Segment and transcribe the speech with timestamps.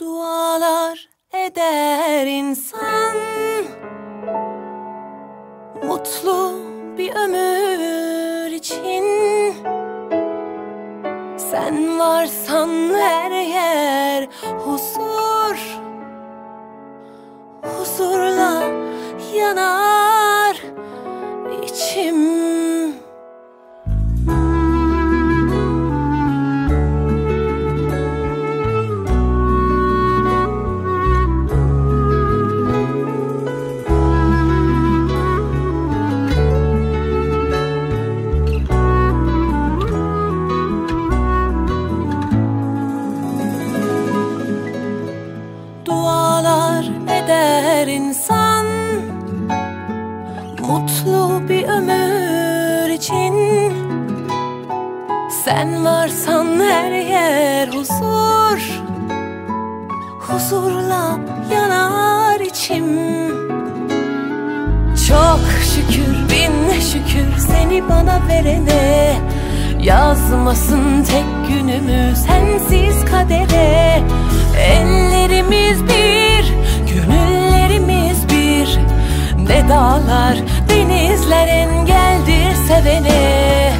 [0.00, 3.16] Dualar eder insan.
[5.86, 6.58] Mutlu
[6.98, 9.04] bir ömür için.
[11.36, 14.28] Sen varsan her yer
[14.64, 15.78] huzur.
[17.62, 18.62] Huzurla
[19.34, 20.62] yanar
[21.62, 22.43] içim
[51.76, 53.34] ömür için.
[55.44, 58.82] Sen varsan her yer huzur.
[60.20, 61.18] Huzurla
[61.52, 62.86] yanar içim.
[65.08, 65.40] Çok
[65.74, 69.16] şükür bin şükür seni bana verene.
[69.82, 74.02] Yazmasın tek günümü sensiz kadere.
[74.58, 76.54] Ellerimiz bir,
[76.94, 78.78] gönüllerimiz bir.
[79.48, 80.38] Ne dağlar,
[81.34, 83.72] denizler engeldir sevene.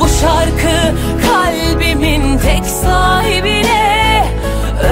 [0.00, 0.94] Bu şarkı
[1.26, 4.24] kalbimin tek sahibine.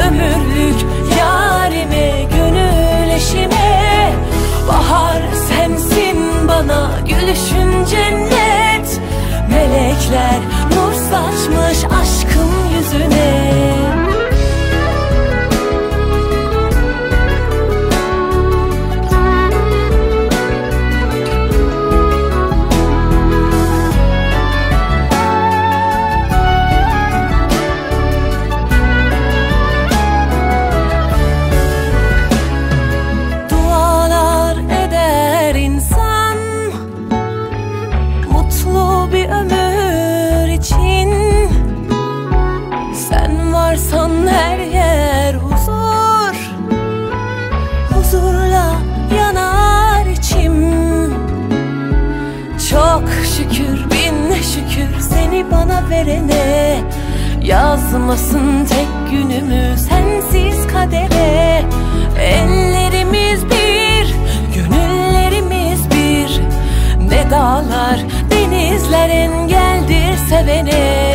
[0.06, 0.86] Ömürlük
[1.18, 4.12] yarime, gönül eşime.
[4.68, 9.00] Bahar sensin bana, gülüşün cennet.
[9.50, 10.40] Melekler
[55.90, 56.56] verene
[57.46, 61.62] Yazmasın tek günümü sensiz kadere.
[62.20, 64.14] Ellerimiz bir,
[64.54, 66.40] gönüllerimiz bir.
[67.08, 68.00] Ne dağlar,
[68.30, 71.14] denizler engeldir sevene.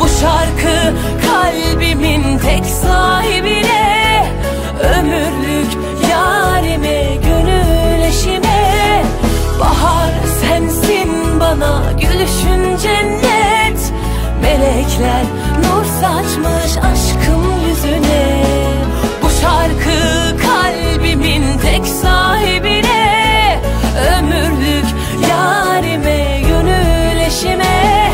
[0.00, 0.94] Bu şarkı
[1.26, 4.26] kalbimin tek sahibine.
[4.98, 5.72] Ömürlük
[6.10, 9.02] yarime, gönül eşime.
[9.60, 13.27] Bahar sensin bana, gülüşün cennet
[14.58, 15.24] Melekler
[15.62, 18.44] nur saçmış aşkım yüzüne.
[19.22, 23.60] Bu şarkı kalbimin tek sahibine.
[24.18, 24.84] Ömürlük
[25.30, 28.12] yarime, gönül eşime.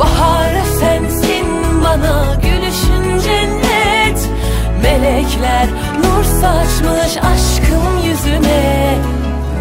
[0.00, 1.46] Bahar sensin
[1.84, 4.28] bana, gülüşün cennet.
[4.82, 5.66] Melekler
[6.04, 8.98] nur saçmış aşkım yüzüne.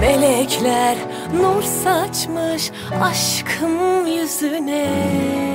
[0.02, 0.96] Melekler
[1.34, 5.47] nur saçmış aşkım yüzüne